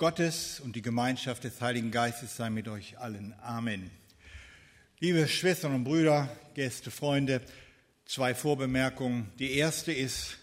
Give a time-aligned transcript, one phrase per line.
[0.00, 3.34] Gottes und die Gemeinschaft des Heiligen Geistes sei mit euch allen.
[3.42, 3.90] Amen.
[4.98, 7.42] Liebe Schwestern und Brüder, Gäste, Freunde,
[8.06, 9.30] zwei Vorbemerkungen.
[9.38, 10.38] Die erste ist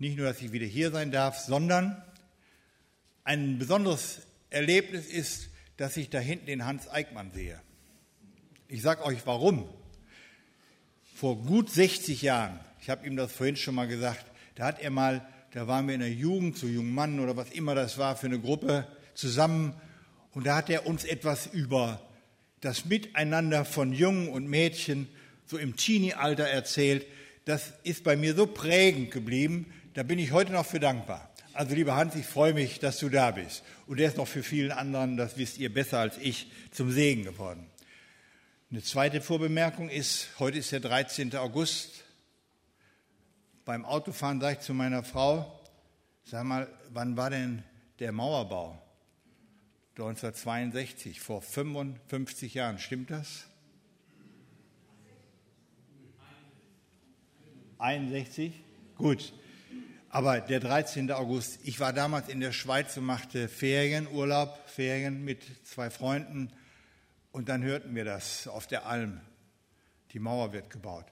[0.00, 2.02] nicht nur, dass ich wieder hier sein darf, sondern
[3.22, 7.60] ein besonderes Erlebnis ist, dass ich da hinten den Hans Eickmann sehe.
[8.66, 9.72] Ich sage euch warum.
[11.14, 14.26] Vor gut 60 Jahren, ich habe ihm das vorhin schon mal gesagt,
[14.56, 17.50] da hat er mal da waren wir in der Jugend, zu jungen Mann oder was
[17.50, 19.74] immer das war für eine Gruppe zusammen.
[20.32, 22.00] Und da hat er uns etwas über
[22.60, 25.08] das Miteinander von Jungen und Mädchen
[25.46, 27.06] so im Teenie-Alter erzählt.
[27.46, 31.30] Das ist bei mir so prägend geblieben, da bin ich heute noch für dankbar.
[31.52, 33.64] Also lieber Hans, ich freue mich, dass du da bist.
[33.88, 37.24] Und der ist noch für vielen anderen, das wisst ihr besser als ich, zum Segen
[37.24, 37.66] geworden.
[38.70, 41.34] Eine zweite Vorbemerkung ist, heute ist der 13.
[41.34, 42.04] August,
[43.64, 45.60] beim Autofahren sage ich zu meiner Frau,
[46.24, 47.62] sag mal, wann war denn
[47.98, 48.80] der Mauerbau?
[49.92, 53.46] 1962, vor 55 Jahren, stimmt das?
[57.78, 58.52] 61?
[58.96, 59.32] Gut.
[60.10, 61.10] Aber der 13.
[61.12, 66.52] August, ich war damals in der Schweiz und machte Ferienurlaub, Ferien mit zwei Freunden
[67.32, 69.20] und dann hörten wir das auf der Alm.
[70.12, 71.06] Die Mauer wird gebaut.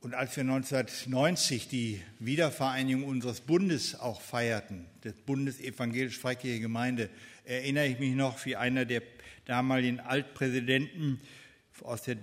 [0.00, 7.10] Und als wir 1990 die Wiedervereinigung unseres Bundes auch feierten, des Bundes Evangelisch-Freikirche Gemeinde,
[7.44, 9.02] erinnere ich mich noch, wie einer der
[9.44, 11.20] damaligen Altpräsidenten
[11.82, 12.16] aus der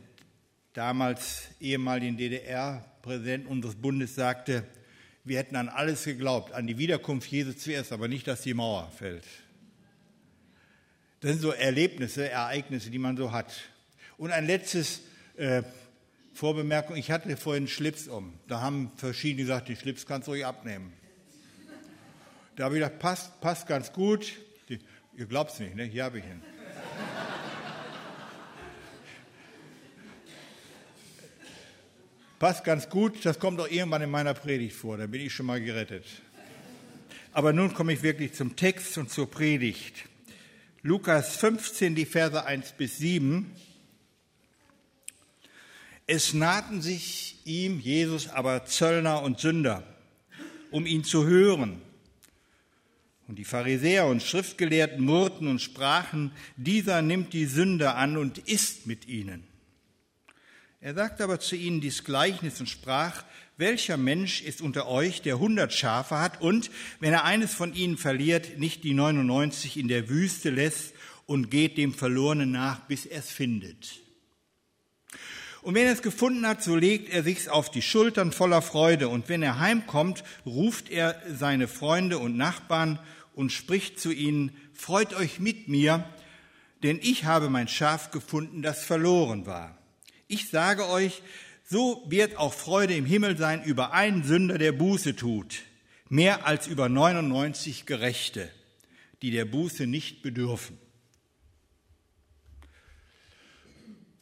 [0.72, 4.64] damals ehemaligen DDR, Präsident unseres Bundes, sagte,
[5.26, 8.92] wir hätten an alles geglaubt, an die Wiederkunft Jesu zuerst, aber nicht, dass die Mauer
[8.98, 9.26] fällt.
[11.20, 13.54] Das sind so Erlebnisse, Ereignisse, die man so hat.
[14.18, 15.02] Und ein letztes
[15.36, 15.64] äh,
[16.36, 18.34] Vorbemerkung, ich hatte vorhin Schlips um.
[18.50, 20.92] Da haben verschiedene gesagt, die Schlips kannst du ruhig abnehmen.
[22.58, 24.34] Da habe ich gedacht, passt, passt ganz gut.
[24.68, 24.80] Die,
[25.16, 25.86] ihr glaubt es nicht, ne?
[25.86, 26.42] hier habe ich ihn.
[32.38, 35.46] passt ganz gut, das kommt auch irgendwann in meiner Predigt vor, da bin ich schon
[35.46, 36.04] mal gerettet.
[37.32, 40.04] Aber nun komme ich wirklich zum Text und zur Predigt.
[40.82, 43.56] Lukas 15, die Verse 1 bis 7.
[46.08, 49.84] Es nahten sich ihm, Jesus, aber Zöllner und Sünder,
[50.70, 51.82] um ihn zu hören.
[53.28, 58.86] Und die Pharisäer und Schriftgelehrten murrten und sprachen, dieser nimmt die Sünder an und isst
[58.86, 59.48] mit ihnen.
[60.80, 63.24] Er sagte aber zu ihnen dies Gleichnis und sprach,
[63.58, 67.98] welcher Mensch ist unter euch, der hundert Schafe hat und, wenn er eines von ihnen
[67.98, 70.94] verliert, nicht die 99 in der Wüste lässt
[71.26, 74.05] und geht dem Verlorenen nach, bis er es findet?
[75.66, 79.10] Und wenn er es gefunden hat, so legt er sich's auf die Schultern voller Freude.
[79.10, 83.00] Und wenn er heimkommt, ruft er seine Freunde und Nachbarn
[83.34, 86.08] und spricht zu ihnen, freut euch mit mir,
[86.84, 89.76] denn ich habe mein Schaf gefunden, das verloren war.
[90.28, 91.24] Ich sage euch,
[91.68, 95.64] so wird auch Freude im Himmel sein über einen Sünder, der Buße tut,
[96.10, 98.52] mehr als über 99 Gerechte,
[99.24, 100.78] die der Buße nicht bedürfen.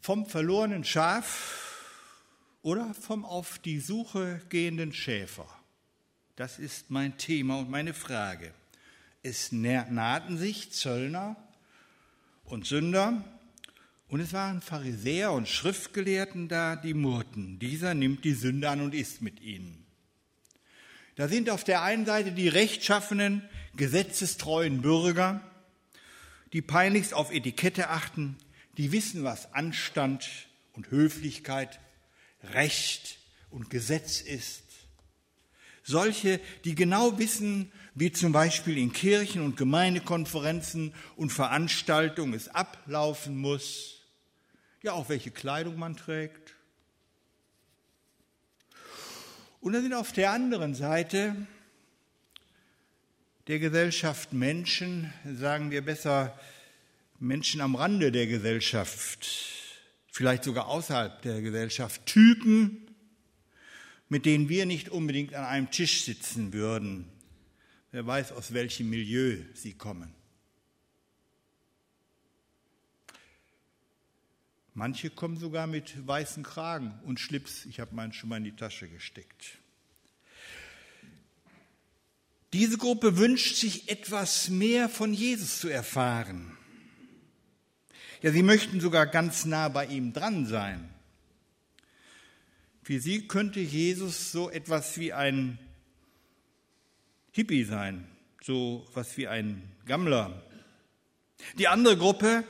[0.04, 2.12] Vom verlorenen Schaf
[2.62, 5.48] oder vom auf die Suche gehenden Schäfer?
[6.36, 8.54] Das ist mein Thema und meine Frage.
[9.22, 11.38] Es nahten sich Zöllner
[12.44, 13.24] und Sünder,
[14.10, 17.58] und es waren Pharisäer und Schriftgelehrten da, die murrten.
[17.58, 19.86] Dieser nimmt die Sünde an und isst mit ihnen.
[21.16, 23.42] Da sind auf der einen Seite die rechtschaffenen,
[23.76, 25.42] gesetzestreuen Bürger,
[26.52, 28.38] die peinlichst auf Etikette achten,
[28.78, 30.30] die wissen, was Anstand
[30.74, 31.80] und Höflichkeit,
[32.44, 33.18] Recht
[33.52, 34.64] und Gesetz ist.
[35.84, 43.38] Solche, die genau wissen, wie zum Beispiel in Kirchen und Gemeindekonferenzen und Veranstaltungen es ablaufen
[43.38, 44.02] muss,
[44.82, 46.56] ja auch welche Kleidung man trägt.
[49.62, 51.36] Und dann sind auf der anderen Seite
[53.48, 56.38] der Gesellschaft Menschen, sagen wir besser
[57.24, 59.30] Menschen am Rande der Gesellschaft,
[60.12, 62.94] vielleicht sogar außerhalb der Gesellschaft, Typen,
[64.10, 67.08] mit denen wir nicht unbedingt an einem Tisch sitzen würden.
[67.92, 70.14] Wer weiß, aus welchem Milieu sie kommen.
[74.74, 77.66] Manche kommen sogar mit weißen Kragen und Schlips.
[77.66, 79.60] Ich habe meinen schon mal in die Tasche gesteckt.
[82.52, 86.58] Diese Gruppe wünscht sich etwas mehr von Jesus zu erfahren.
[88.24, 90.90] Ja, sie möchten sogar ganz nah bei ihm dran sein.
[92.82, 95.60] Für sie könnte Jesus so etwas wie ein
[97.34, 98.08] Hippie sein,
[98.42, 100.42] so was wie ein Gammler.
[101.58, 102.46] Die andere Gruppe,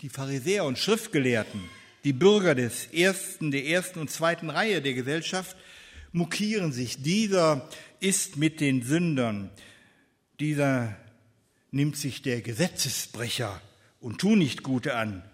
[0.00, 1.60] die Pharisäer und Schriftgelehrten,
[2.04, 5.56] die Bürger des ersten, der ersten und zweiten Reihe der Gesellschaft,
[6.12, 7.02] mokieren sich.
[7.02, 7.68] Dieser
[7.98, 9.50] ist mit den Sündern.
[10.38, 10.96] Dieser
[11.72, 13.60] nimmt sich der Gesetzesbrecher
[14.06, 15.28] und tu nicht Gute an.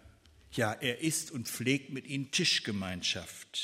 [0.53, 3.61] Ja, er isst und pflegt mit ihnen Tischgemeinschaft.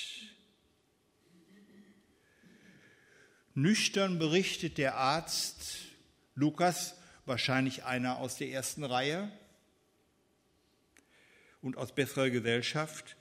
[3.55, 5.78] Nüchtern berichtet der Arzt
[6.34, 6.94] Lukas,
[7.25, 9.32] wahrscheinlich einer aus der ersten Reihe
[11.62, 13.16] und aus besserer Gesellschaft,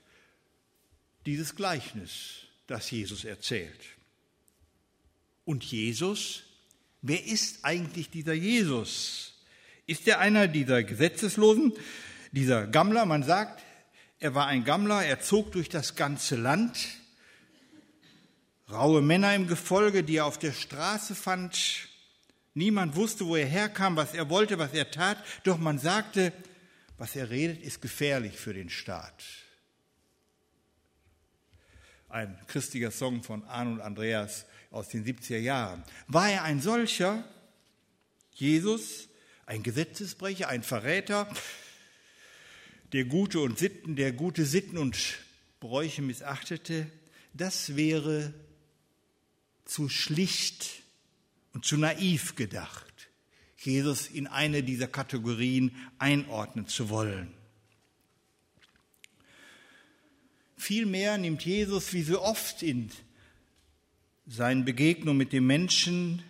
[1.24, 3.80] dieses Gleichnis, das Jesus erzählt.
[5.46, 6.42] Und Jesus,
[7.00, 9.37] wer ist eigentlich dieser Jesus?
[9.88, 11.72] Ist er einer dieser Gesetzeslosen,
[12.32, 13.06] dieser Gammler?
[13.06, 13.64] Man sagt,
[14.20, 16.76] er war ein Gammler, er zog durch das ganze Land.
[18.70, 21.88] Raue Männer im Gefolge, die er auf der Straße fand.
[22.52, 25.24] Niemand wusste, wo er herkam, was er wollte, was er tat.
[25.44, 26.34] Doch man sagte,
[26.98, 29.24] was er redet, ist gefährlich für den Staat.
[32.10, 35.82] Ein christlicher Song von Arno und Andreas aus den 70er Jahren.
[36.08, 37.24] War er ein solcher,
[38.32, 39.07] Jesus,
[39.48, 41.26] ein Gesetzesbrecher, ein Verräter,
[42.92, 44.98] der gute und Sitten, der gute Sitten und
[45.58, 46.86] Bräuche missachtete,
[47.32, 48.34] das wäre
[49.64, 50.82] zu schlicht
[51.54, 53.08] und zu naiv gedacht,
[53.56, 57.32] Jesus in eine dieser Kategorien einordnen zu wollen.
[60.58, 62.90] Vielmehr nimmt Jesus wie so oft in
[64.26, 66.22] seinen Begegnungen mit den Menschen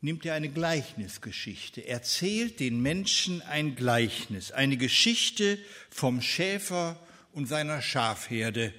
[0.00, 1.80] nimmt er eine Gleichnisgeschichte.
[1.80, 5.58] Er erzählt den Menschen ein Gleichnis, eine Geschichte
[5.90, 6.98] vom Schäfer
[7.32, 8.72] und seiner Schafherde.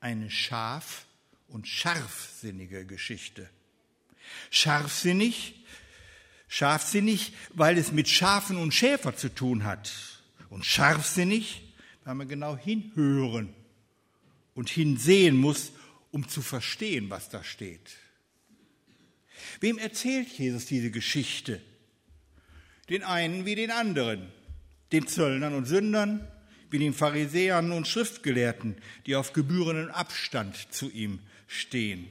[0.00, 1.06] Eine scharf-
[1.48, 3.48] und scharfsinnige Geschichte.
[4.50, 5.54] Scharfsinnig,
[6.48, 9.92] scharfsinnig, weil es mit Schafen und Schäfer zu tun hat.
[10.50, 11.62] Und scharfsinnig,
[12.04, 13.54] weil man genau hinhören
[14.54, 15.72] und hinsehen muss,
[16.12, 17.96] um zu verstehen, was da steht.
[19.60, 21.60] Wem erzählt Jesus diese Geschichte?
[22.88, 24.28] Den einen wie den anderen,
[24.92, 26.26] den Zöllnern und Sündern,
[26.70, 32.08] wie den Pharisäern und Schriftgelehrten, die auf gebührenden Abstand zu ihm stehen.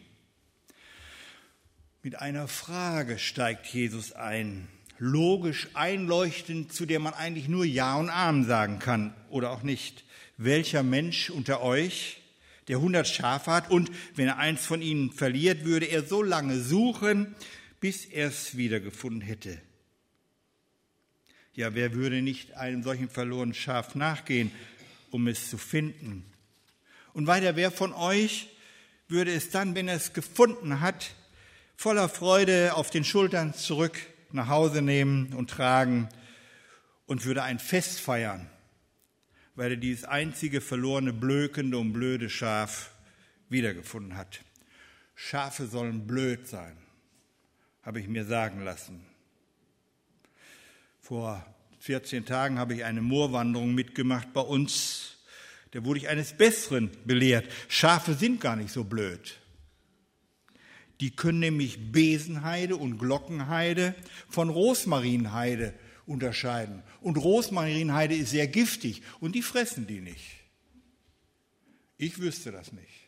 [2.04, 4.68] Mit einer Frage steigt Jesus ein,
[5.00, 10.04] logisch einleuchtend, zu der man eigentlich nur Ja und Amen sagen kann oder auch nicht.
[10.38, 12.21] Welcher Mensch unter euch
[12.68, 16.60] der hundert Schafe hat und wenn er eins von ihnen verliert, würde er so lange
[16.60, 17.36] suchen,
[17.80, 19.62] bis er es wiedergefunden hätte.
[21.54, 24.52] Ja, wer würde nicht einem solchen verlorenen Schaf nachgehen,
[25.12, 26.26] um es zu finden?
[27.14, 28.50] Und weiter, wer von euch
[29.08, 31.12] würde es dann, wenn er es gefunden hat,
[31.78, 33.98] voller Freude auf den Schultern zurück
[34.32, 36.10] nach Hause nehmen und tragen
[37.06, 38.50] und würde ein Fest feiern
[39.56, 42.92] weil er dieses einzige verlorene, blökende und blöde Schaf
[43.50, 44.44] wiedergefunden hat.
[45.16, 46.75] Schafe sollen blöd sein,
[47.81, 49.06] habe ich mir sagen lassen.
[51.00, 51.46] Vor
[51.80, 55.18] 14 Tagen habe ich eine Moorwanderung mitgemacht bei uns.
[55.72, 57.46] Da wurde ich eines Besseren belehrt.
[57.68, 59.40] Schafe sind gar nicht so blöd.
[61.02, 63.96] Die können nämlich Besenheide und Glockenheide
[64.30, 65.74] von Rosmarinheide
[66.06, 66.83] unterscheiden.
[67.02, 70.26] Und Rosmarinheide ist sehr giftig und die fressen die nicht.
[71.97, 73.06] Ich wüsste das nicht.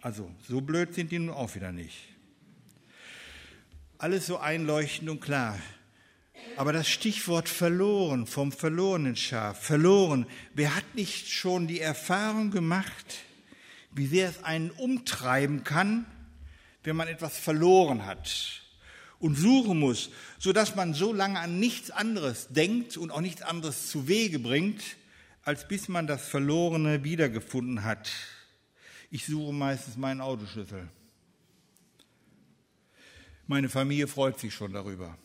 [0.00, 1.96] Also, so blöd sind die nun auch wieder nicht.
[3.98, 5.58] Alles so einleuchtend und klar.
[6.56, 13.20] Aber das Stichwort verloren, vom verlorenen Schaf, verloren, wer hat nicht schon die Erfahrung gemacht,
[13.92, 16.04] wie sehr es einen umtreiben kann,
[16.82, 18.61] wenn man etwas verloren hat?
[19.22, 20.10] Und suchen muss,
[20.40, 24.82] sodass man so lange an nichts anderes denkt und auch nichts anderes zu Wege bringt,
[25.44, 28.10] als bis man das Verlorene wiedergefunden hat.
[29.10, 30.88] Ich suche meistens meinen Autoschlüssel.
[33.46, 35.16] Meine Familie freut sich schon darüber.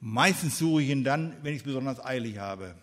[0.00, 2.76] Meistens suche ich ihn dann, wenn ich es besonders eilig habe.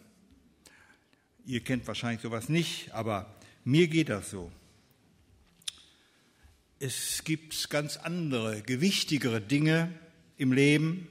[1.46, 4.52] Ihr kennt wahrscheinlich sowas nicht, aber mir geht das so.
[6.84, 9.94] Es gibt ganz andere, gewichtigere Dinge
[10.38, 11.08] im Leben,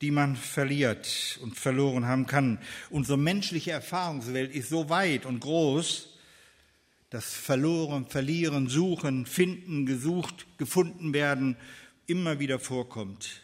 [0.00, 2.58] die man verliert und verloren haben kann.
[2.88, 6.18] Unsere menschliche Erfahrungswelt ist so weit und groß,
[7.10, 11.58] dass Verloren, Verlieren, Suchen, Finden, gesucht, gefunden werden
[12.06, 13.42] immer wieder vorkommt.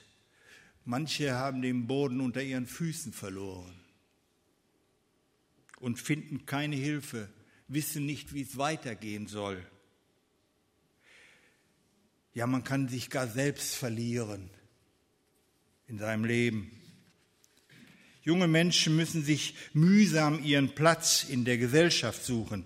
[0.86, 3.74] Manche haben den Boden unter ihren Füßen verloren
[5.78, 7.28] und finden keine Hilfe,
[7.68, 9.62] wissen nicht, wie es weitergehen soll.
[12.34, 14.50] Ja, man kann sich gar selbst verlieren
[15.86, 16.72] in seinem Leben.
[18.22, 22.64] Junge Menschen müssen sich mühsam ihren Platz in der Gesellschaft suchen.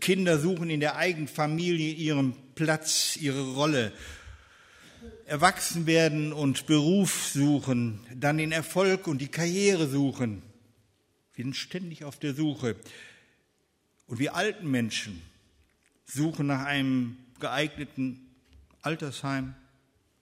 [0.00, 3.94] Kinder suchen in der eigenen Familie ihren Platz, ihre Rolle.
[5.24, 10.42] Erwachsen werden und Beruf suchen, dann den Erfolg und die Karriere suchen.
[11.34, 12.76] Wir sind ständig auf der Suche.
[14.06, 15.22] Und wir alten Menschen
[16.04, 18.27] suchen nach einem geeigneten
[18.88, 19.54] Altersheim,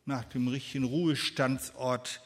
[0.06, 2.20] nach dem richtigen Ruhestandsort.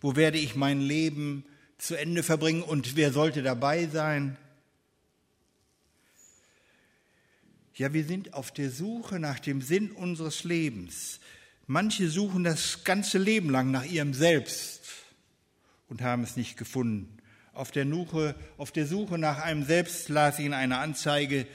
[0.00, 1.44] Wo werde ich mein Leben
[1.76, 4.38] zu Ende verbringen und wer sollte dabei sein?
[7.74, 11.20] Ja, wir sind auf der Suche nach dem Sinn unseres Lebens.
[11.66, 14.80] Manche suchen das ganze Leben lang nach ihrem Selbst
[15.90, 17.18] und haben es nicht gefunden.
[17.52, 21.46] Auf der, Suche, auf der Suche nach einem Selbst las ich in einer Anzeige,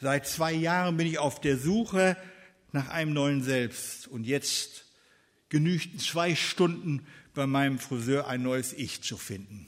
[0.00, 2.16] seit zwei Jahren bin ich auf der Suche
[2.72, 4.84] nach einem neuen Selbst und jetzt
[5.48, 9.66] genügten zwei Stunden bei meinem Friseur ein neues Ich zu finden.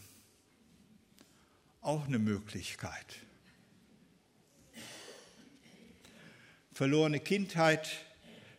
[1.80, 3.16] Auch eine Möglichkeit.
[6.72, 7.88] Verlorene Kindheit,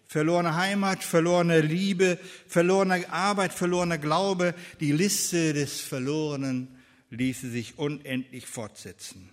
[0.08, 6.80] verlorene Heimat, verlorene Liebe, verlorene Arbeit, verlorener Glaube, die Liste des Verlorenen
[7.12, 9.30] ließe sich unendlich fortsetzen.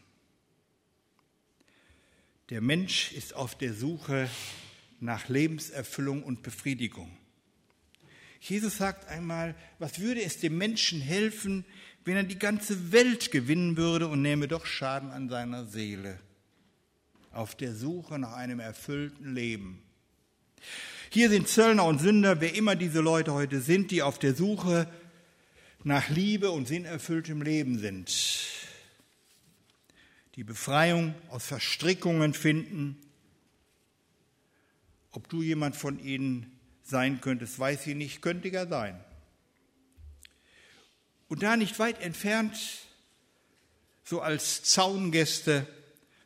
[2.51, 4.29] Der Mensch ist auf der Suche
[5.01, 7.11] nach Lebenserfüllung und Befriedigung.
[8.41, 11.65] Jesus sagt einmal, was würde es dem Menschen helfen,
[12.05, 16.19] wenn er die ganze Welt gewinnen würde und nähme doch Schaden an seiner Seele?
[17.33, 19.83] Auf der Suche nach einem erfüllten Leben.
[21.11, 24.91] Hier sind Zöllner und Sünder, wer immer diese Leute heute sind, die auf der Suche
[25.85, 28.15] nach Liebe und sinnerfülltem Leben sind.
[30.35, 32.97] Die Befreiung aus Verstrickungen finden.
[35.19, 36.47] Ob du jemand von ihnen
[36.85, 39.03] sein könntest, weiß ich nicht, könnte ja sein.
[41.27, 42.57] Und da nicht weit entfernt,
[44.05, 45.67] so als Zaungäste,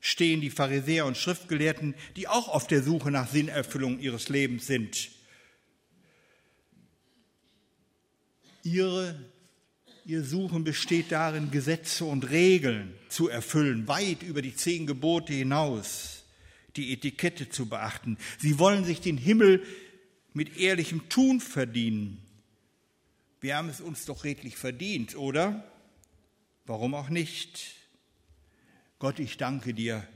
[0.03, 5.09] stehen die Pharisäer und Schriftgelehrten, die auch auf der Suche nach Sinnerfüllung ihres Lebens sind.
[8.63, 9.19] Ihre,
[10.05, 16.12] ihr Suchen besteht darin, Gesetze und Regeln zu erfüllen, weit über die zehn Gebote hinaus,
[16.77, 18.19] die Etikette zu beachten.
[18.39, 19.65] Sie wollen sich den Himmel
[20.33, 22.23] mit ehrlichem Tun verdienen.
[23.41, 25.65] Wir haben es uns doch redlich verdient, oder?
[26.65, 27.75] Warum auch nicht?
[28.99, 30.07] Gott, ich danke dir,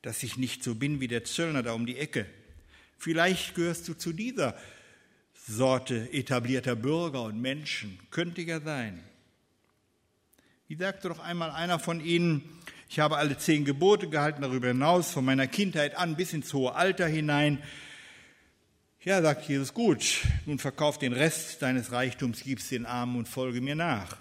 [0.00, 2.26] dass ich nicht so bin wie der Zöllner da um die Ecke.
[2.96, 4.56] Vielleicht gehörst du zu dieser
[5.34, 7.98] Sorte etablierter Bürger und Menschen.
[8.10, 9.02] Könnte ja sein.
[10.68, 12.48] Wie sagte doch einmal einer von ihnen,
[12.92, 16.74] ich habe alle zehn Gebote gehalten, darüber hinaus, von meiner Kindheit an bis ins hohe
[16.74, 17.62] Alter hinein.
[19.00, 23.62] Ja, sagt Jesus, gut, nun verkauf den Rest deines Reichtums, gib's den Armen und folge
[23.62, 24.18] mir nach.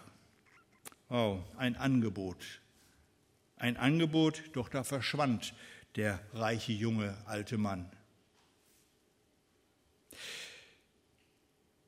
[1.09, 2.37] Oh, ein Angebot.
[3.57, 5.53] Ein Angebot, doch da verschwand
[5.97, 7.91] der reiche junge alte Mann.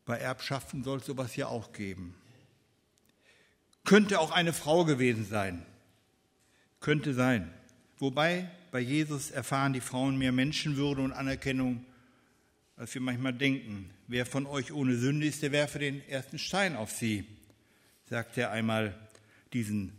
[0.03, 2.13] Bei Erbschaften soll es sowas ja auch geben.
[3.85, 5.65] Könnte auch eine Frau gewesen sein.
[6.83, 7.51] Könnte sein.
[7.97, 11.83] Wobei bei Jesus erfahren die Frauen mehr Menschenwürde und Anerkennung
[12.75, 13.89] als wir manchmal denken.
[14.07, 17.23] Wer von euch ohne Sünde ist, der werfe den ersten Stein auf sie,
[18.09, 18.93] sagt er einmal
[19.53, 19.93] diesen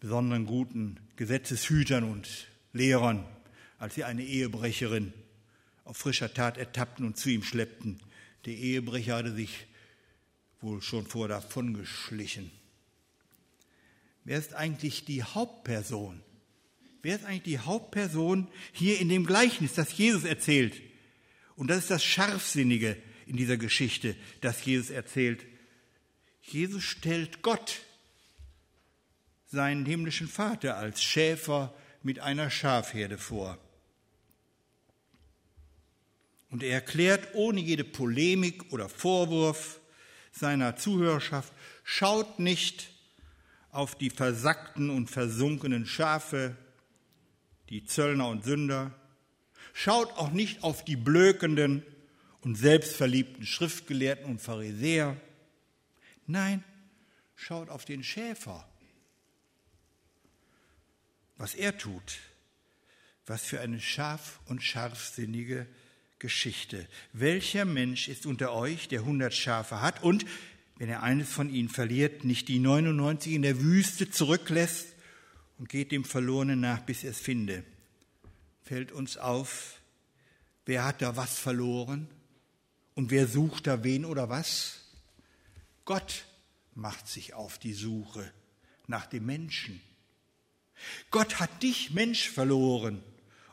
[0.00, 2.28] besonderen guten Gesetzeshütern und
[2.74, 3.24] Lehrern,
[3.78, 5.14] als sie eine Ehebrecherin
[5.84, 7.98] auf frischer Tat ertappten und zu ihm schleppten.
[8.44, 9.66] Der Ehebrecher hatte sich
[10.60, 12.50] wohl schon vor davon geschlichen.
[14.24, 16.22] Wer ist eigentlich die Hauptperson?
[17.02, 20.80] Wer ist eigentlich die Hauptperson hier in dem Gleichnis, das Jesus erzählt?
[21.56, 25.44] Und das ist das Scharfsinnige in dieser Geschichte, das Jesus erzählt.
[26.42, 27.80] Jesus stellt Gott,
[29.46, 33.58] seinen himmlischen Vater, als Schäfer mit einer Schafherde vor.
[36.50, 39.80] Und er erklärt ohne jede Polemik oder Vorwurf
[40.32, 41.52] seiner Zuhörerschaft,
[41.84, 42.91] schaut nicht
[43.72, 46.56] auf die versackten und versunkenen Schafe,
[47.70, 48.94] die Zöllner und Sünder,
[49.72, 51.82] Schaut auch nicht auf die blökenden
[52.42, 55.16] und selbstverliebten Schriftgelehrten und Pharisäer.
[56.26, 56.62] Nein,
[57.34, 58.68] schaut auf den Schäfer.
[61.36, 62.18] Was er tut.
[63.26, 65.66] Was für eine scharf und scharfsinnige
[66.18, 66.86] Geschichte.
[67.12, 70.26] Welcher Mensch ist unter euch, der hundert Schafe hat und,
[70.76, 74.88] wenn er eines von ihnen verliert, nicht die 99 in der Wüste zurücklässt
[75.58, 77.64] und geht dem Verlorenen nach, bis er es finde?
[78.64, 79.82] fällt uns auf,
[80.64, 82.08] Wer hat da was verloren?
[82.94, 84.80] Und wer sucht da wen oder was?
[85.84, 86.24] Gott
[86.74, 88.32] macht sich auf die Suche
[88.86, 89.80] nach dem Menschen.
[91.10, 93.02] Gott hat dich, Mensch, verloren,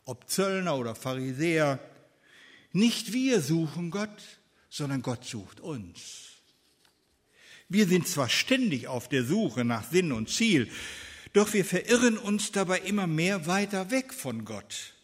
[0.05, 1.79] ob Zöllner oder Pharisäer.
[2.71, 4.23] Nicht wir suchen Gott,
[4.69, 6.38] sondern Gott sucht uns.
[7.69, 10.69] Wir sind zwar ständig auf der Suche nach Sinn und Ziel,
[11.33, 14.95] doch wir verirren uns dabei immer mehr weiter weg von Gott.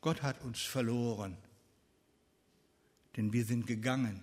[0.00, 1.36] Gott hat uns verloren,
[3.16, 4.22] denn wir sind gegangen.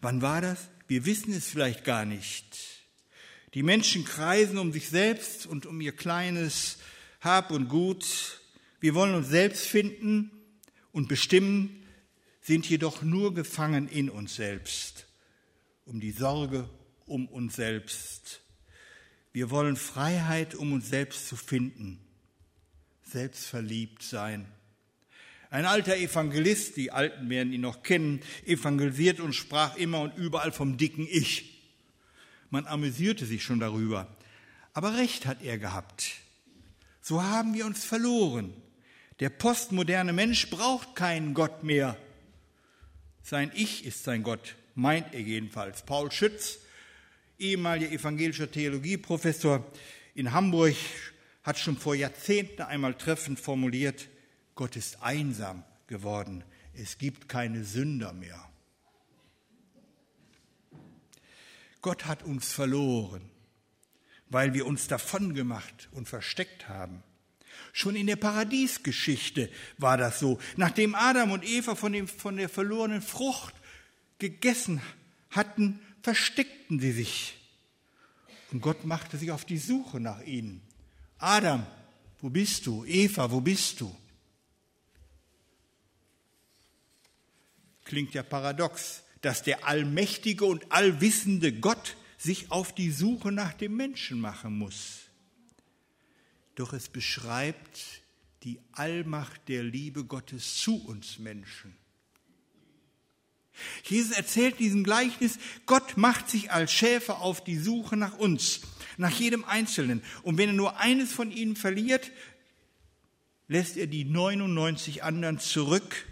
[0.00, 0.68] Wann war das?
[0.86, 2.78] Wir wissen es vielleicht gar nicht.
[3.54, 6.78] Die Menschen kreisen um sich selbst und um ihr kleines
[7.20, 8.40] Hab und Gut.
[8.80, 10.30] Wir wollen uns selbst finden
[10.92, 11.82] und bestimmen,
[12.40, 15.07] sind jedoch nur gefangen in uns selbst,
[15.88, 16.68] um die Sorge
[17.06, 18.42] um uns selbst.
[19.32, 21.98] Wir wollen Freiheit, um uns selbst zu finden,
[23.02, 24.46] selbstverliebt sein.
[25.50, 30.52] Ein alter Evangelist, die Alten werden ihn noch kennen, evangelisiert und sprach immer und überall
[30.52, 31.58] vom dicken Ich.
[32.50, 34.14] Man amüsierte sich schon darüber.
[34.74, 36.16] Aber recht hat er gehabt.
[37.00, 38.52] So haben wir uns verloren.
[39.20, 41.96] Der postmoderne Mensch braucht keinen Gott mehr.
[43.22, 45.82] Sein Ich ist sein Gott, meint er jedenfalls.
[45.82, 46.60] Paul Schütz,
[47.38, 49.66] ehemaliger evangelischer Theologieprofessor
[50.14, 50.76] in Hamburg,
[51.42, 54.08] hat schon vor Jahrzehnten einmal treffend formuliert,
[54.54, 56.44] Gott ist einsam geworden.
[56.74, 58.44] Es gibt keine Sünder mehr.
[61.82, 63.28] Gott hat uns verloren,
[64.28, 67.02] weil wir uns davon gemacht und versteckt haben.
[67.72, 70.38] Schon in der Paradiesgeschichte war das so.
[70.56, 73.54] Nachdem Adam und Eva von, dem, von der verlorenen Frucht
[74.18, 74.80] gegessen
[75.30, 77.36] hatten, versteckten sie sich.
[78.50, 80.62] Und Gott machte sich auf die Suche nach ihnen.
[81.18, 81.66] Adam,
[82.20, 82.84] wo bist du?
[82.84, 83.94] Eva, wo bist du?
[87.84, 93.76] Klingt ja paradox dass der allmächtige und allwissende Gott sich auf die Suche nach dem
[93.76, 95.02] Menschen machen muss.
[96.54, 98.02] Doch es beschreibt
[98.42, 101.76] die Allmacht der Liebe Gottes zu uns Menschen.
[103.84, 108.60] Jesus erzählt diesem Gleichnis, Gott macht sich als Schäfer auf die Suche nach uns,
[108.96, 110.02] nach jedem Einzelnen.
[110.22, 112.10] Und wenn er nur eines von ihnen verliert,
[113.48, 116.06] lässt er die 99 anderen zurück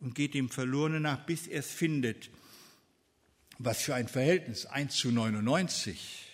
[0.00, 2.30] und geht dem Verlorenen nach, bis er es findet.
[3.58, 6.26] Was für ein Verhältnis, 1 zu 99.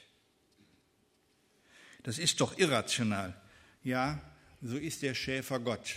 [2.02, 3.38] Das ist doch irrational.
[3.82, 4.22] Ja,
[4.62, 5.96] so ist der Schäfer Gott.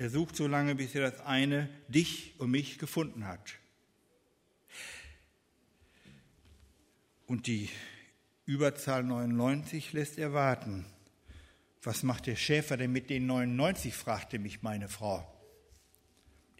[0.00, 3.58] Er sucht so lange, bis er das eine, dich und mich, gefunden hat.
[7.26, 7.68] Und die
[8.46, 10.86] Überzahl 99 lässt er warten.
[11.82, 13.92] Was macht der Schäfer denn mit den 99?
[13.92, 15.30] fragte mich meine Frau.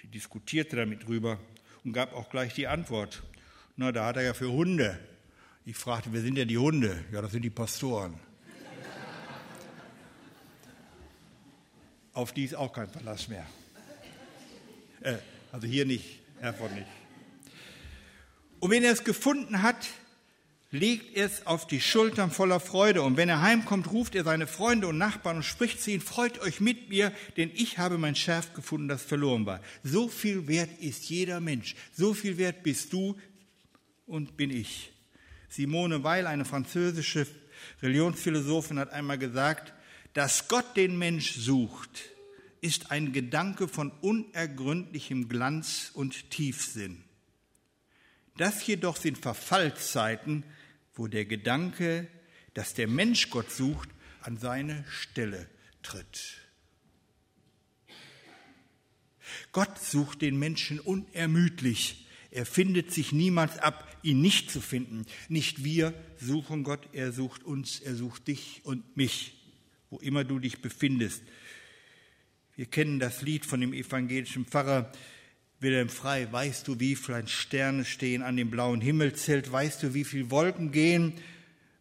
[0.02, 1.40] Die diskutierte damit drüber
[1.82, 3.22] und gab auch gleich die Antwort.
[3.74, 5.00] Na, da hat er ja für Hunde.
[5.64, 7.06] Ich fragte, wer sind denn die Hunde?
[7.10, 8.20] Ja, das sind die Pastoren.
[12.20, 13.46] Auf die ist auch kein Verlass mehr.
[15.00, 15.14] Äh,
[15.52, 16.04] also hier nicht,
[16.38, 16.86] Herford nicht.
[18.58, 19.88] Und wenn er es gefunden hat,
[20.70, 23.00] legt es auf die Schultern voller Freude.
[23.00, 26.38] Und wenn er heimkommt, ruft er seine Freunde und Nachbarn und spricht zu ihnen, freut
[26.40, 29.62] euch mit mir, denn ich habe mein Schaf gefunden, das verloren war.
[29.82, 31.74] So viel wert ist jeder Mensch.
[31.96, 33.16] So viel wert bist du
[34.06, 34.92] und bin ich.
[35.48, 37.26] Simone Weil, eine französische
[37.80, 39.72] Religionsphilosophin, hat einmal gesagt,
[40.12, 42.02] dass Gott den Mensch sucht,
[42.60, 47.02] ist ein Gedanke von unergründlichem Glanz und Tiefsinn.
[48.36, 50.44] Das jedoch sind Verfallszeiten,
[50.94, 52.08] wo der Gedanke,
[52.54, 53.88] dass der Mensch Gott sucht,
[54.22, 55.48] an seine Stelle
[55.82, 56.36] tritt.
[59.52, 62.06] Gott sucht den Menschen unermüdlich.
[62.30, 65.06] Er findet sich niemals ab, ihn nicht zu finden.
[65.28, 69.39] Nicht wir suchen Gott, er sucht uns, er sucht dich und mich,
[69.90, 71.22] wo immer du dich befindest.
[72.56, 74.92] Wir kennen das Lied von dem evangelischen Pfarrer
[75.60, 79.52] Wilhelm Frei, weißt du, wie viele Sterne stehen an dem blauen Himmelzelt?
[79.52, 81.12] Weißt du, wie viele Wolken gehen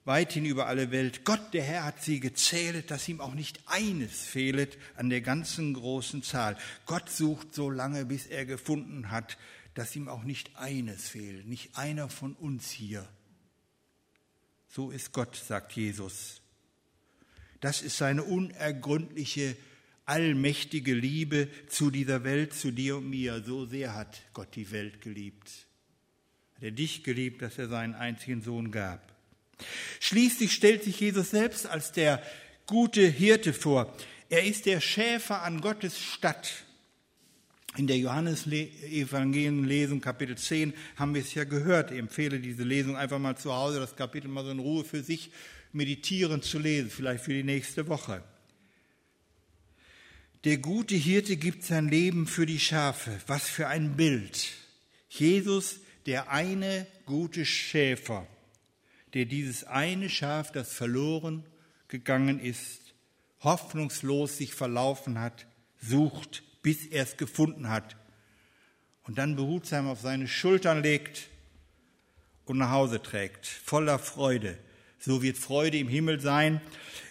[0.03, 1.23] weithin über alle Welt?
[1.23, 5.73] Gott, der Herr, hat sie gezählt, dass ihm auch nicht eines fehlet an der ganzen
[5.73, 6.57] großen Zahl.
[6.85, 9.37] Gott sucht so lange, bis er gefunden hat,
[9.75, 13.07] dass ihm auch nicht eines fehlt, nicht einer von uns hier.
[14.67, 16.41] So ist Gott, sagt Jesus.
[17.59, 19.55] Das ist seine unergründliche
[20.05, 23.43] allmächtige Liebe zu dieser Welt, zu dir und mir.
[23.45, 25.49] So sehr hat Gott die Welt geliebt.
[26.55, 29.13] Hat er dich geliebt, dass er seinen einzigen Sohn gab.
[29.99, 32.23] Schließlich stellt sich Jesus selbst als der
[32.65, 33.95] gute Hirte vor.
[34.29, 36.65] Er ist der Schäfer an Gottes Stadt.
[37.77, 41.91] In der Johannes-Evangelium-Lesung, Kapitel 10, haben wir es ja gehört.
[41.91, 45.03] Ich empfehle diese Lesung einfach mal zu Hause, das Kapitel mal so in Ruhe für
[45.03, 45.31] sich
[45.71, 48.23] meditieren zu lesen, vielleicht für die nächste Woche.
[50.45, 53.19] Der gute Hirte gibt sein Leben für die Schafe.
[53.27, 54.51] Was für ein Bild.
[55.09, 58.25] Jesus, der eine gute Schäfer,
[59.13, 61.43] der dieses eine Schaf, das verloren
[61.87, 62.93] gegangen ist,
[63.41, 65.45] hoffnungslos sich verlaufen hat,
[65.81, 67.95] sucht, bis er es gefunden hat
[69.03, 71.27] und dann behutsam auf seine Schultern legt
[72.45, 74.57] und nach Hause trägt, voller Freude.
[74.99, 76.61] So wird Freude im Himmel sein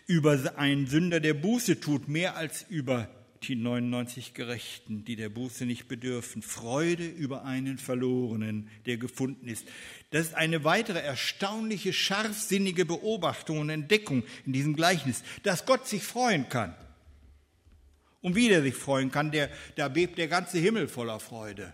[0.07, 3.09] über einen Sünder, der Buße tut, mehr als über
[3.45, 6.43] die 99 Gerechten, die der Buße nicht bedürfen.
[6.43, 9.67] Freude über einen Verlorenen, der gefunden ist.
[10.11, 16.03] Das ist eine weitere erstaunliche, scharfsinnige Beobachtung und Entdeckung in diesem Gleichnis, dass Gott sich
[16.03, 16.75] freuen kann.
[18.21, 21.73] Und wie der sich freuen kann, der, da bebt der ganze Himmel voller Freude.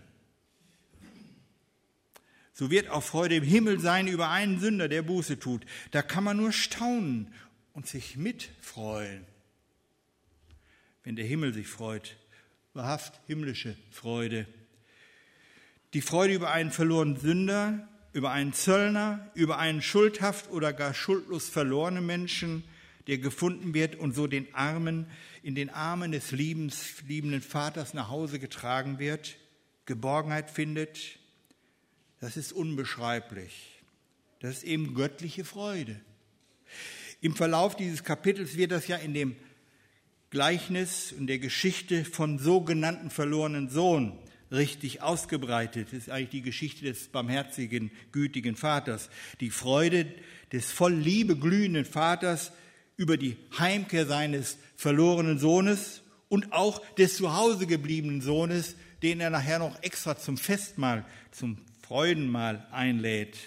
[2.53, 5.65] So wird auch Freude im Himmel sein über einen Sünder, der Buße tut.
[5.91, 7.33] Da kann man nur staunen
[7.73, 9.25] und sich mitfreuen.
[11.03, 12.15] Wenn der Himmel sich freut,
[12.73, 14.47] wahrhaft himmlische Freude.
[15.93, 21.49] Die Freude über einen verlorenen Sünder, über einen Zöllner, über einen schuldhaft oder gar schuldlos
[21.49, 22.63] verlorenen Menschen,
[23.07, 25.07] der gefunden wird und so den Armen
[25.43, 29.37] in den Armen des liebenden Vaters nach Hause getragen wird,
[29.85, 31.19] Geborgenheit findet,
[32.19, 33.75] das ist unbeschreiblich.
[34.39, 35.99] Das ist eben göttliche Freude.
[37.21, 39.35] Im Verlauf dieses Kapitels wird das ja in dem
[40.29, 44.17] Gleichnis und der Geschichte von sogenannten verlorenen Sohn
[44.51, 45.87] richtig ausgebreitet.
[45.91, 49.09] Das ist eigentlich die Geschichte des barmherzigen, gütigen Vaters.
[49.39, 50.11] Die Freude
[50.51, 52.51] des voll Liebe glühenden Vaters
[52.97, 59.29] über die Heimkehr seines verlorenen Sohnes und auch des zu Hause gebliebenen Sohnes, den er
[59.29, 63.37] nachher noch extra zum Festmahl, zum Freudenmahl einlädt.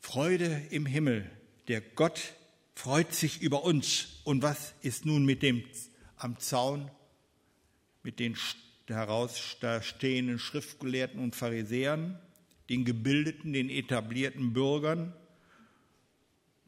[0.00, 1.30] Freude im Himmel.
[1.68, 2.34] Der Gott
[2.74, 4.20] freut sich über uns.
[4.24, 5.64] Und was ist nun mit dem
[6.16, 6.90] am Zaun,
[8.02, 8.36] mit den
[8.86, 12.18] heraus da stehenden Schriftgelehrten und Pharisäern,
[12.68, 15.14] den gebildeten, den etablierten Bürgern?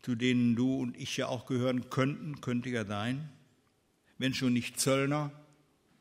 [0.07, 3.29] Zu denen du und ich ja auch gehören könnten, könnte ja sein,
[4.19, 5.33] wenn schon nicht Zöllner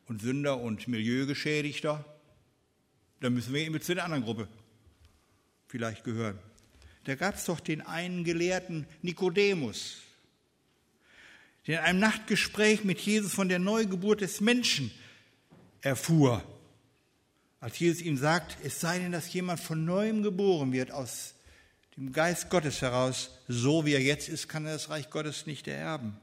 [0.06, 2.06] und Sünder und Milieugeschädigter,
[3.20, 4.48] dann müssen wir eben zu der anderen Gruppe
[5.66, 6.38] vielleicht gehören.
[7.06, 10.04] Da gab es doch den einen Gelehrten Nikodemus,
[11.66, 14.92] der in einem Nachtgespräch mit Jesus von der Neugeburt des Menschen
[15.82, 16.44] erfuhr.
[17.60, 21.35] Als Jesus ihm sagt, es sei denn, dass jemand von neuem geboren wird aus
[21.98, 25.68] dem Geist Gottes heraus, so wie er jetzt ist, kann er das Reich Gottes nicht
[25.68, 26.18] ererben.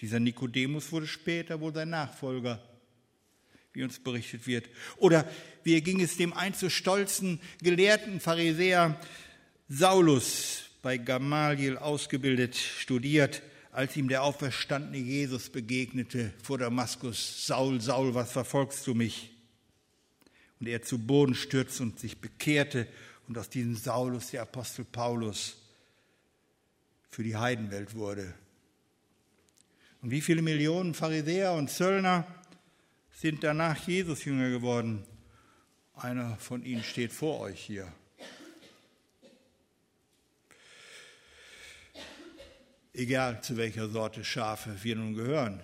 [0.00, 2.62] Dieser Nikodemus wurde später wohl sein Nachfolger,
[3.72, 4.68] wie uns berichtet wird.
[4.98, 5.26] Oder
[5.64, 9.00] wie ging es dem einst stolzen gelehrten Pharisäer
[9.68, 17.46] Saulus, bei Gamaliel ausgebildet, studiert, als ihm der auferstandene Jesus begegnete vor Damaskus.
[17.46, 19.32] Saul, Saul, was verfolgst du mich?
[20.60, 22.86] Und er zu Boden stürzte und sich bekehrte
[23.28, 25.56] und aus diesem Saulus der Apostel Paulus
[27.10, 28.34] für die Heidenwelt wurde.
[30.02, 32.26] Und wie viele Millionen Pharisäer und Zöllner
[33.10, 35.04] sind danach Jesus Jünger geworden?
[35.94, 37.90] Einer von ihnen steht vor euch hier.
[42.92, 45.62] Egal zu welcher Sorte Schafe wir nun gehören,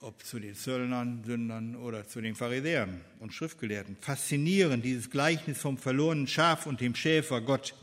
[0.00, 3.96] ob zu den Zöllnern, Sündern oder zu den Pharisäern und Schriftgelehrten.
[4.00, 7.74] Faszinierend dieses Gleichnis vom verlorenen Schaf und dem Schäfer Gott,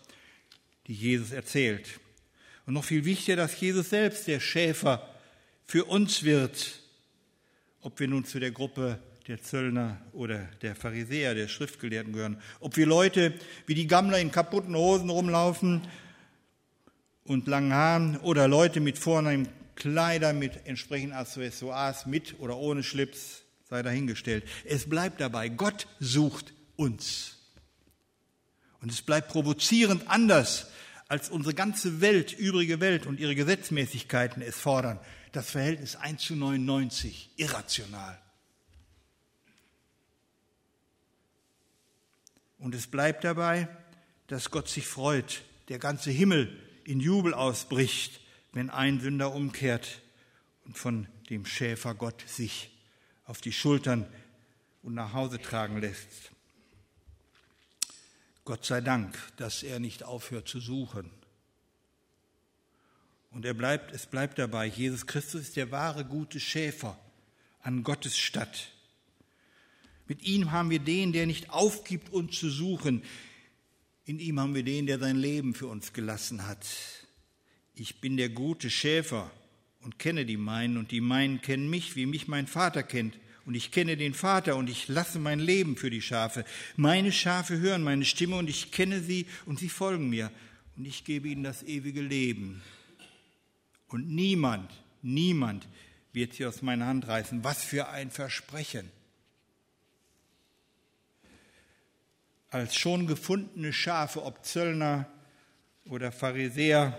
[0.88, 2.00] die Jesus erzählt.
[2.66, 5.10] Und noch viel wichtiger, dass Jesus selbst der Schäfer
[5.66, 6.80] für uns wird,
[7.82, 12.78] ob wir nun zu der Gruppe der Zöllner oder der Pharisäer, der Schriftgelehrten gehören, ob
[12.78, 13.34] wir Leute
[13.66, 15.82] wie die Gammler in kaputten Hosen rumlaufen
[17.24, 23.44] und langen Haaren oder Leute mit vornehmem Kleider mit entsprechenden Accessoires mit oder ohne Schlips
[23.70, 24.46] sei dahingestellt.
[24.66, 27.38] Es bleibt dabei, Gott sucht uns.
[28.82, 30.68] Und es bleibt provozierend anders,
[31.08, 35.00] als unsere ganze Welt, übrige Welt und ihre Gesetzmäßigkeiten es fordern.
[35.32, 38.20] Das Verhältnis 1 zu 99, irrational.
[42.58, 43.68] Und es bleibt dabei,
[44.28, 48.20] dass Gott sich freut, der ganze Himmel in Jubel ausbricht,
[48.54, 50.02] wenn ein Sünder umkehrt
[50.66, 52.70] und von dem Schäfer Gott sich
[53.26, 54.06] auf die Schultern
[54.82, 56.32] und nach Hause tragen lässt.
[58.46, 61.10] Gott sei Dank, dass er nicht aufhört zu suchen
[63.34, 67.00] Und er bleibt, es bleibt dabei, Jesus Christus ist der wahre gute Schäfer
[67.62, 68.72] an Gottes Stadt.
[70.08, 73.02] Mit ihm haben wir den, der nicht aufgibt, uns zu suchen.
[74.06, 76.64] In ihm haben wir den, der sein Leben für uns gelassen hat.
[77.76, 79.32] Ich bin der gute Schäfer
[79.82, 83.18] und kenne die meinen, und die meinen kennen mich, wie mich mein Vater kennt.
[83.46, 86.46] Und ich kenne den Vater und ich lasse mein Leben für die Schafe.
[86.78, 90.32] Meine Schafe hören meine Stimme und ich kenne sie und sie folgen mir.
[90.78, 92.64] Und ich gebe ihnen das ewige Leben.
[93.90, 95.68] Und niemand, niemand
[96.14, 97.44] wird sie aus meiner Hand reißen.
[97.44, 98.90] Was für ein Versprechen.
[102.50, 105.08] Als schon gefundene Schafe, ob Zöllner
[105.86, 106.98] oder Pharisäer,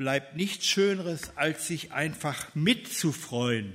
[0.00, 3.74] bleibt nichts Schöneres, als sich einfach mitzufreuen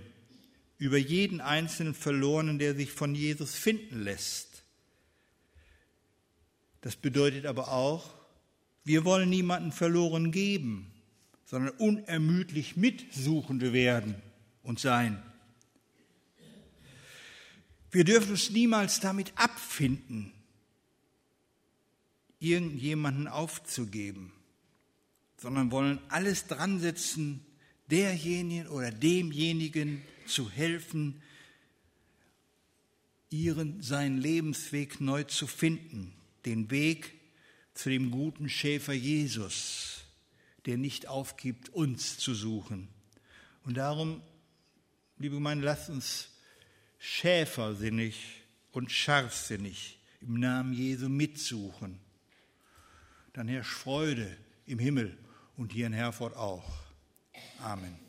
[0.80, 4.64] über jeden einzelnen Verlorenen, der sich von Jesus finden lässt.
[6.82, 8.16] Das bedeutet aber auch,
[8.84, 10.92] wir wollen niemanden verloren geben,
[11.46, 14.16] sondern unermüdlich Mitsuchende werden
[14.64, 15.22] und sein.
[17.92, 20.34] Wir dürfen uns niemals damit abfinden,
[22.40, 24.35] irgendjemanden aufzugeben
[25.38, 27.46] sondern wollen alles dran setzen,
[27.90, 31.22] derjenigen oder demjenigen zu helfen,
[33.30, 36.14] ihren, seinen Lebensweg neu zu finden,
[36.46, 37.14] den Weg
[37.74, 40.04] zu dem guten Schäfer Jesus,
[40.66, 42.88] der nicht aufgibt, uns zu suchen.
[43.64, 44.22] Und darum,
[45.18, 46.30] liebe Gemeinde, lasst uns
[46.98, 52.00] schäfersinnig und scharfsinnig im Namen Jesu mitsuchen.
[53.34, 55.18] Dann herrscht Freude im Himmel
[55.58, 56.64] und hier in Herford auch.
[57.62, 58.05] Amen.